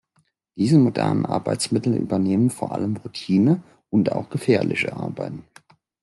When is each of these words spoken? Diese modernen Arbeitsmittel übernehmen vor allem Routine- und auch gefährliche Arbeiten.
Diese 0.55 0.79
modernen 0.79 1.27
Arbeitsmittel 1.27 1.93
übernehmen 1.95 2.49
vor 2.49 2.71
allem 2.71 2.97
Routine- 2.97 3.61
und 3.91 4.11
auch 4.11 4.31
gefährliche 4.31 4.93
Arbeiten. 4.93 5.43